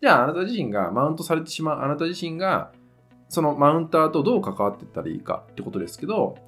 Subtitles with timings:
[0.00, 2.72] じゃああなた自身がマウントされてしまうあなた自身が
[3.28, 6.38] そのマウンターとどう関わっていったらいいかってことですけど、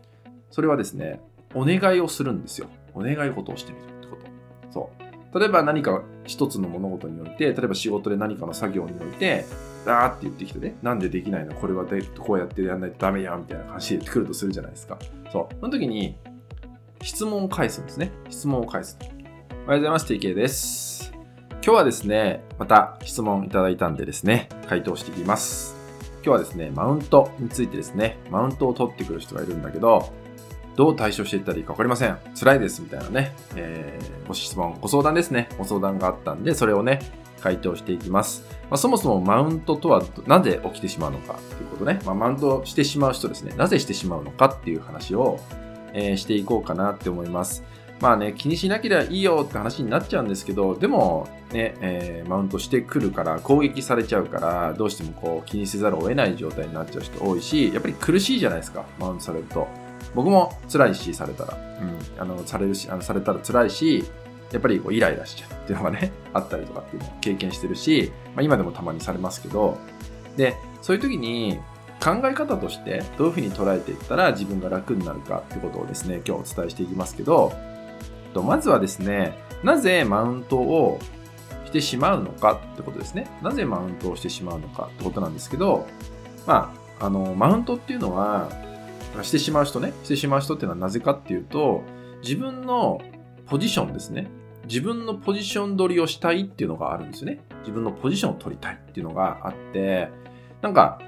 [0.51, 1.21] それはですね、
[1.55, 2.69] お願いをするんですよ。
[2.95, 4.23] お願い事をしてみるってこと。
[4.73, 5.39] そう。
[5.39, 9.45] 例えば何か一つの物事において、例えば仕事で何かの作業において、
[9.87, 11.55] あーって言ってきてね、なんでできないの？
[11.55, 14.99] これはでこうやってやんないとダメやんみたいな感じで言ってくるとするじゃないですか。
[15.33, 15.55] そう。
[15.61, 16.17] その時に、
[17.03, 18.11] 質問を返すんですね。
[18.29, 18.99] 質問を返す。
[19.01, 20.13] おはようございます。
[20.13, 21.00] TK です。
[21.63, 25.77] 今日はですね、また質問いただいたんでですね、回答していきます。
[26.15, 30.11] 今日はですね、マウントについてですね、マウントを取ってくる人がいるんだけど、
[30.75, 32.17] どう対処していったらいいか分かりません。
[32.35, 35.51] 辛いですみたいなね、えー、ご質問、ご相談ですね。
[35.59, 37.01] ご相談があったんで、それをね、
[37.43, 38.47] 回答していきます。
[38.63, 42.01] まあ、そもそもマウントとはなぜ起きてしまうのかっていうことね。
[42.07, 43.53] まあ、マウントしてしまう人ですね。
[43.59, 45.39] なぜしてしまうのかっていう話を、
[45.93, 47.63] えー、していこうかなって思います。
[48.01, 59.69] まあね、気にしなければいいよって話になっちゃうんですけど、でもね、えー、マウントしてくるから攻撃されちゃうから、どうしてもこう気にせざるを得ない状態になっちゃう人多いし、やっぱり苦しいじゃないですか、マウントされると。
[60.15, 61.55] 僕も辛いし、されたら。
[61.55, 64.05] うん、あの、されるし、あのされたら辛いし、
[64.53, 69.79] やっぱりこうイライラしちゃうっていうのがね、 あったりとかっていうのを経験してるし、まあ、今でもたまにされますけど、
[70.37, 71.61] で、そういう時に
[72.03, 77.53] 考え方としてどういうふうに捉えていったら自分が楽になるかってことをですね、今日お伝えしていきますけど、
[78.33, 80.99] とまずはですね、なぜマウントを
[81.67, 83.29] してしまうのかってことですね。
[83.43, 85.87] なぜマウントをしてしまうのかってことなんですけど、
[86.47, 88.51] まあ、あの、マウントっていうのは、
[89.23, 91.83] してしまう人ね、してしまう人っていうのはなぜかっていうと、
[92.23, 93.01] 自分の
[93.47, 94.31] ポジションですね。
[94.65, 97.41] 自分のポジション取りをしたいっていうのがあるんですよね。
[97.61, 100.11] 自分のポジションを取りたいっていうのがあって、
[100.63, 101.01] なんか、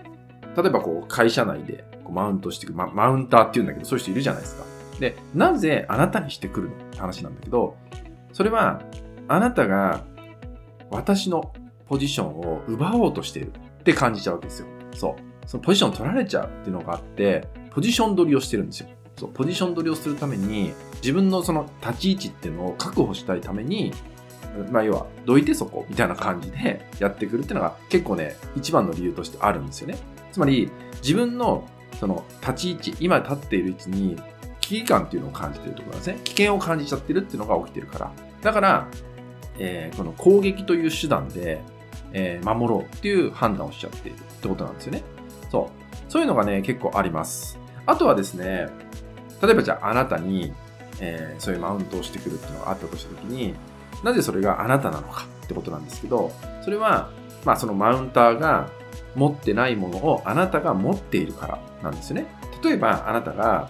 [0.57, 4.65] 例えばこう会社内でこうマウントしていく、ま、マウンターっていうんだけど、そういう人いるじゃないですか。
[4.99, 7.77] で、なぜあなたにしてくるのって話なんだけど、
[8.33, 8.83] それは
[9.29, 10.05] あなたが
[10.91, 11.53] 私の
[11.87, 14.69] ポジションを奪おうとしているって感じちゃうわけですよ。
[14.95, 15.49] そう。
[15.49, 18.89] そのポジション取られちゃうっていうのがあって、ポジション取りをしてるんですよ。
[19.17, 23.93] そうポジション取りをするために、自分のその立ち位置っていうのを確保したいために、
[24.71, 29.97] まあ要は、どいてそこみたいな感じでやってくるっていうのが結構ね、一番の理由としてあるんですよね。
[30.31, 30.71] つまり、
[31.03, 31.67] 自分の
[31.99, 34.17] その立ち位置、今立っている位置に
[34.63, 36.21] 危機感っていうのを感じてるところなんですね。
[36.25, 38.13] 危険を感じちゃってるっていうのが起きてるから。
[38.41, 38.89] だから、
[39.59, 41.61] えー、この攻撃という手段で、
[42.13, 45.03] えー、守ろうっていう判断をしちゃっているってことなんですよね。
[45.51, 46.11] そう。
[46.11, 47.59] そういうのがね、結構あります。
[47.87, 48.69] あとはですね、
[49.43, 50.53] 例えばじゃああなたに、
[51.01, 53.55] えー、そういうマウントをしてくるっていうのがあったとしたときに、
[54.05, 56.31] なぜそれがあなたなのかってことなんですけど、
[56.63, 57.11] それは、
[57.45, 58.69] まあそのマウンターが
[59.17, 62.27] 持ってないものをあなたが持っているからなんですよね。
[62.63, 63.69] 例えばあなたが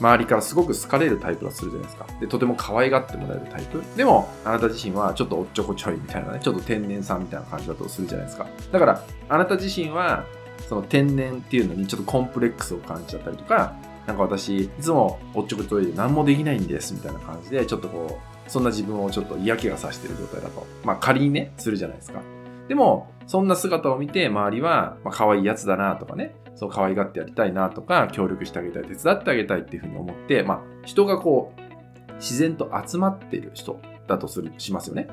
[0.00, 2.06] 周りからすごく好かれるタイプだとするじゃないですか。
[2.20, 3.82] で、とても可愛がってもらえるタイプ。
[3.96, 8.46] でも、あなた自身はちょっとおっちょこちょいみたいなね、ちょっと天然さんみたいな感じだとするじゃないですか。
[8.72, 10.24] だから、あなた自身は、
[10.68, 13.74] その天然っていうのにちょっとコンプレックスを感じちゃったりとか、
[14.06, 20.66] なんか私、いつもおっちょこちょいで何もできないんですみたいな感じで、ちょっとこう、そんな自分をちょっと嫌気がさしてる状態だと。
[20.84, 22.20] まあ仮にね、するじゃないですか。
[22.68, 35.06] でも、そんな姿を見て、周りは、まあ、可愛いやつだなとかね、そう可愛がってやりたいなとか、協力してあげたい、手伝ってあげたいっていうふうに思って、まあ、人がこう、自然と集まっている人だとする、しますよね。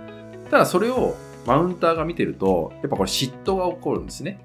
[0.50, 4.40] ただそれをマウンターが見てると、やっぱこれ嫉妬が起こるんですね。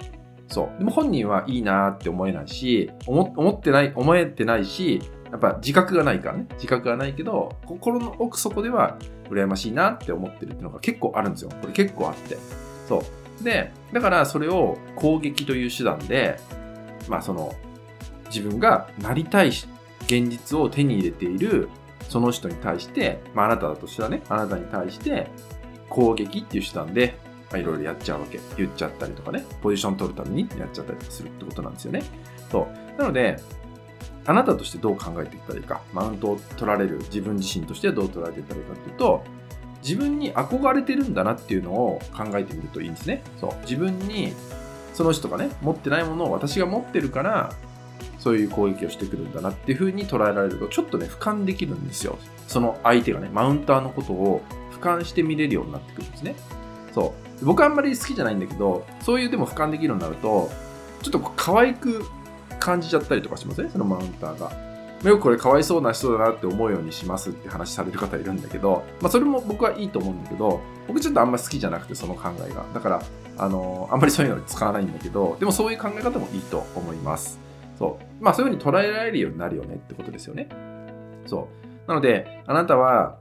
[0.48, 0.78] そう。
[0.78, 5.00] でも本人はいいなって思えないし、思ってない、思えてないし、
[5.30, 6.46] やっぱ自覚がないからね。
[6.56, 8.98] 自覚がないけど、心の奥底では
[9.30, 11.50] 羨ましいなって思ってるっていうのが結構あるんですよ。
[11.62, 12.36] これ結構あって。
[12.86, 13.02] そ
[13.40, 13.44] う。
[13.44, 16.38] で、だからそれを攻撃という手段で、
[17.08, 17.54] まあその
[18.26, 21.68] 自分がなりたい現実を手に入れている
[22.08, 25.28] その人に対して、まああなただとしたらね、あなたに対して
[25.88, 27.18] 攻撃っていう手段で、
[27.50, 28.40] まあ、いろいろやっちゃうわけ。
[28.56, 32.02] 言っちゃったりとかね、ポジション取るためにやっちゃったりするってことなんですよね。
[32.50, 33.00] そう。
[33.00, 33.40] なので、
[34.26, 39.24] あなたとしてどう考えていったらいいか、マウントを取られる自分自身としてどう捉えていったらいいかっていうと、
[39.82, 43.22] 自分に憧れてるんだなっていうのを考えてみるといいんですね。
[43.40, 43.54] そう。
[43.62, 44.34] 自分に
[44.92, 47.52] その人がね、持ってないものを私が持ってるから、
[48.18, 52.18] そういう攻撃をしてくるんだなっていう風に捉えられると、ちょっとね、俯瞰できるんですよ。
[52.46, 54.42] その相手がね、マウンターのことを
[54.72, 56.34] 俯瞰して見れるようになってくるんですね。
[56.94, 57.44] そう。
[57.44, 60.50] 僕あんまり好きじゃないんだけど、そういうでも俯瞰できるようになると、
[61.02, 62.04] ちょっと可愛く
[62.58, 64.52] 感じちゃったりとかしますね、そのマウンターが。
[65.02, 72.66] よくこれかわいそうな人だなって思うようにしますって話される方いるんだけど、まあそれも僕はいいと思うんだけど、僕ちょっとあんま好きじゃなくてその考えが。
[72.74, 73.02] だから、
[73.42, 77.40] あのあんまりそういうの使わないんだけど、でもそういう考え方もいいと思います。
[77.78, 78.24] そう。
[78.24, 80.48] まあそういうふうに捉えられるようになるよねってことですよね。
[81.26, 81.48] そ
[81.86, 81.88] う。
[81.88, 83.16] なので、あなたは、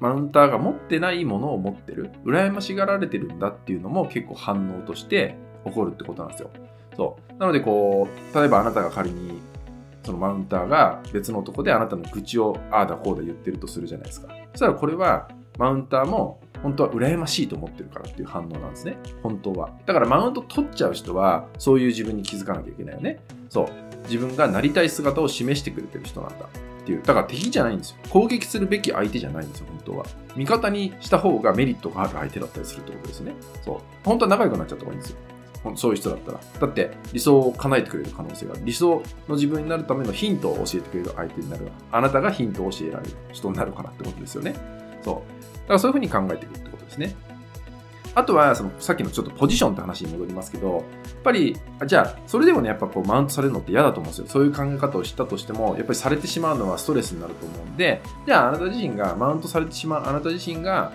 [0.00, 6.50] マウンターが持ってないものを持ってる、羨ましがられてるんだっていうのも結構反応として起こるってことなんですよ。
[6.96, 7.38] そう。
[7.38, 9.40] なのでこう、例えばあなたが仮に
[10.04, 14.28] そのマウンターが別の男であなたの愚痴をああだこうだ言ってるとするじゃないですか。
[14.52, 18.96] そしたらこれはマウンターも本当は羨ましいと思ってるからっていう反応なんですね。
[19.22, 19.70] 本当は。
[19.84, 23.20] だからマウント取っちゃう人はそういう自分に気づかなきゃいけないよね。
[23.50, 23.68] そう。
[24.08, 27.02] 自分がなりたい姿を示してくれてる人なんだっていう。
[27.02, 27.96] だから敵じゃないんですよ。
[28.08, 30.06] 攻撃するべき相手じゃないんですよ、本当は。
[30.36, 33.34] 味方にした方がメリットがある相手だったりするってことですね。
[33.62, 33.78] そう。
[34.02, 35.18] 本当は仲良くなっちゃった方がいいんですよ。
[35.76, 36.40] そういう人だったら。
[36.60, 38.62] だって理想を叶えてくれる可能性がある。
[38.64, 41.68] 理想の自分になるためのヒントを教えてくれる相手になる。
[41.92, 44.54] あなたがヒントを教えられる人になるからってことですよね。
[45.02, 45.33] そう。
[45.66, 47.14] からそういうふうに考えていくってことですね。
[48.16, 50.82] あとは、その、さっきのちょっとポジションって話に戻りますけど、やっ
[51.24, 51.56] ぱり、
[51.86, 54.26] じゃあ、それでもね、やっぱこう、マウントされるのって嫌だと思うんですよ。
[54.28, 60.92] そういう考え方をしたとしても、やっぱりされてしまうのはストレスになると思うんで、じゃあ、あなた自身が、マウントされてしまう、あなた自身が、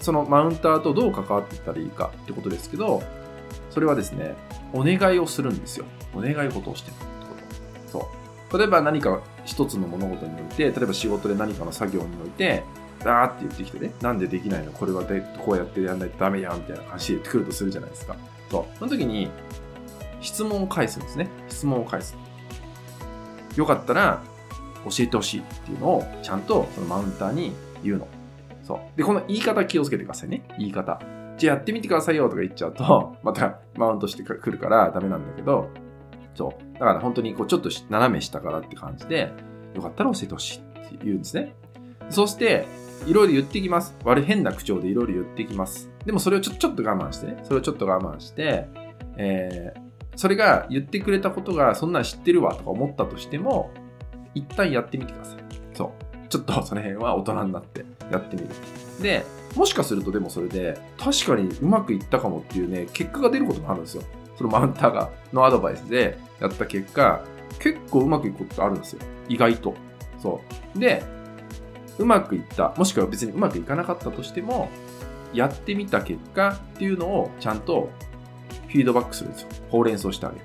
[0.00, 3.02] そのマウンターとどう関わっていったらいいかってことですけど、
[3.70, 4.34] それはですね、
[4.72, 5.86] お願いをするんですよ。
[6.14, 7.08] お願い事をしてるってこ
[7.86, 7.90] と。
[7.90, 8.10] そ
[8.52, 8.58] う。
[8.58, 12.64] 例えば何か一つの物事において、例えば仕事で何かの作業において、
[13.04, 14.72] だーって言ってきてね、なんでできないの？
[14.72, 18.16] これはでこうやってやんないとダメやんみたいな感じで言ってくるとするじゃないですか。
[18.50, 18.78] そう。
[18.78, 19.30] その時に、
[20.20, 21.28] 質問を返すんですね。
[21.48, 22.16] 質問を返す。
[23.56, 24.22] よかったら、
[24.84, 27.52] 教えてほしいっていうのを、ちゃんとそのマウンターに
[27.82, 28.08] 言うの。
[28.62, 28.96] そう。
[28.96, 30.42] で、この言い方気をつけてくださいね。
[30.58, 31.00] 言い方。
[31.38, 35.70] じゃあやってみてくださいよとか言っちゃうと、 またマウントしてくるからダメなんだけど、
[36.34, 36.72] そう。
[36.74, 39.32] だから本当にこうちょっと斜め下からって感じで、
[39.74, 41.54] よかったら教えてほしいって言うんですね。
[42.10, 42.66] そして、
[43.06, 43.96] いろいろ言ってきます。
[44.04, 45.90] 悪い変な口調でいろいろ言ってきます。
[46.04, 47.40] でもそれをちょちょっと我慢してね。
[47.44, 48.68] それをちょっと我慢して、
[49.16, 49.80] えー、
[50.16, 53.70] それが言ってくれたことがそんなん知ってるわとか思ったとしても、
[54.34, 55.38] 一旦やってみてください。
[55.74, 56.28] そう。
[56.28, 58.48] ちょっとその辺は大人になってやってみる。
[59.00, 59.24] で、
[59.56, 64.02] もしかするとでもそれで、確かにうまくいったかもっていうね、結果が出ることもあるんですよ。
[64.36, 67.24] そのマウンターが、のアドバイスでやった結果、
[67.58, 69.00] 結構うまくいくことってあるんですよ。
[69.28, 69.74] 意外と。
[70.18, 70.40] そ
[70.74, 70.78] う。
[70.78, 71.02] で、
[72.00, 74.70] うまくいった、もしくは別にうまくいかなかったとしても、
[75.34, 77.90] やってみた結果っていうのをちゃんと
[78.68, 79.48] フィードバックするんですよ。
[79.68, 80.44] ほうれん草してあげる。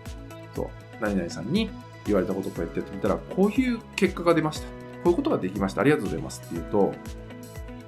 [0.54, 0.68] そう。
[1.00, 1.70] 何々さんに
[2.06, 4.68] 言われたことをこうやってやってみたら、こういう結果が出ました。
[4.68, 4.74] こ
[5.06, 5.82] ういうことができました。
[5.82, 6.94] ありがとうございますっていうと、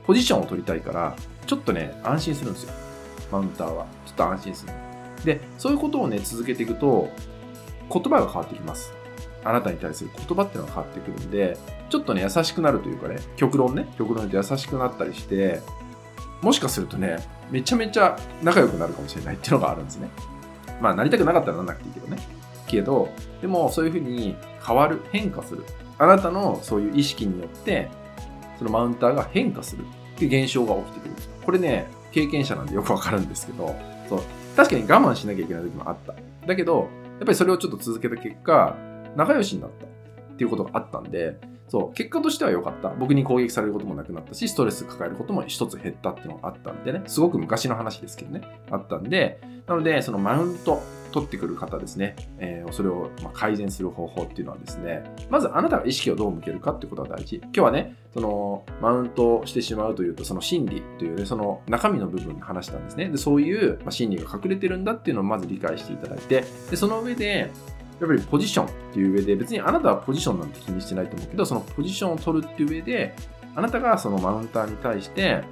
[0.05, 1.15] ポジションを取りたいから、
[1.45, 2.73] ちょっとね、安心するんですよ。
[3.31, 3.85] マウンターは。
[4.05, 4.71] ちょっと安心する。
[5.25, 7.09] で、そういうことをね、続けていくと、
[7.91, 8.93] 言葉が変わってきます。
[9.47, 11.57] あなたに対する言葉っていうのが変わってくるんで、
[11.89, 15.61] ちょっとね、優しくなるというかね、極論ね、極論で優しくなったりして、
[16.41, 17.17] もしかするとね、
[17.49, 20.09] めちゃめちゃ仲良くなるかもしれないっていうのがあるんですね。
[20.81, 22.17] まあ、なりたくなかったらなんなくていいけどね。
[22.67, 23.09] けど、
[23.41, 24.35] でもそういうふうに
[24.65, 25.63] 変わる、変化する。
[25.97, 27.89] あなたのそういう意識によって、
[28.59, 29.85] そのマウンターが変化する
[30.15, 31.15] っていう現象が起きてくる。
[31.45, 33.75] これね、経験者なんでよくわかるんですけど、
[34.09, 34.21] そう。
[34.55, 36.13] 確かに我慢しなきゃいけない時もあった。
[36.45, 36.89] だけど、
[37.19, 38.75] やっぱりそれをちょっと続けた結果、
[39.15, 42.89] 仲良しになったっていうことがあったんで、そう、結果としては良かった。
[42.89, 50.81] 僕に攻撃されることもなくなったし、ストレス抱えることも一つ減ったっていうのがあったんでね、すごく昔の話ですけどね、あったんで、なので、そのマウント、
[51.11, 57.37] 取ってくる方ですね、えー、それをま改善する方法っていうのはですね、まずあなたが意識をどう向けるかってことが大事。
[57.37, 63.09] 今日はね、そのマウントしてしまうというと、その心理というね、その中身の部分に話したんですね。
[63.09, 67.51] でそういう心理が隠れてるんだっていうのをまず理解していただいて、でその上で、
[67.99, 73.15] やっぱりポジションっていう上で、別にあなたはポジションなんて気にしてないと思うけど、そのポジションを取るっていう上で、
[73.55, 75.43] あなたがそのマウンターに対して、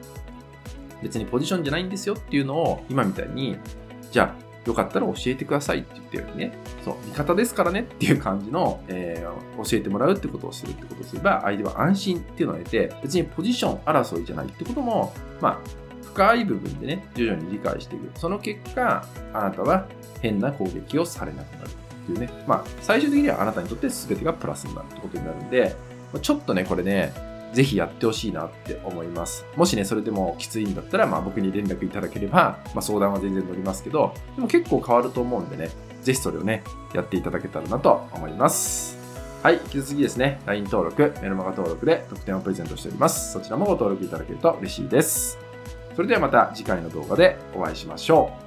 [1.01, 3.57] 別にポジションじゃないんですよっていうのを、今みたいに、
[4.11, 15.59] じゃあ、よかったら教えてくださいって言ってるようにね、そう、味方ですからねっていう感じの、えー、教えてもらうってことをするってことをすれば、相手は安心っていうのを得て、別にポジション争いじゃないってことも、まあ、
[16.01, 18.09] 深い部分でね、徐々に理解していく。
[18.17, 19.87] その結果、あなたは
[20.21, 21.69] 変な攻撃をされなくなる。
[22.05, 25.75] っていうね、まあ、最終的にはあなたにとって全てがプラスになるってことになるんで、
[26.21, 27.13] ちょっとね、これね、
[27.53, 29.45] ぜひやってほしいなって思います。
[29.55, 35.69] もしね、それでもきついんだったら、まあ僕に連絡いただければ、まあ相談は全然乗りますけど、でも結構変わると思うんでね、
[36.01, 38.97] ぜひそれをね、やっていただけたらなと思います。
[39.41, 43.31] はい、引き続きですね、LINE 登録、メルマガ登録で特典をプレゼントしております。
[43.31, 45.37] そちらもご登録いただけると嬉しいです。
[45.95, 48.44] それではまた次回の動画でお会いしましょう。